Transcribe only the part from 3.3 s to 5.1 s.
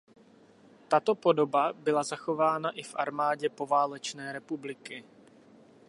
poválečné republiky.